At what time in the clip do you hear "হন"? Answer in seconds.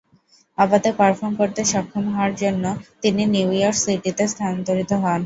5.03-5.19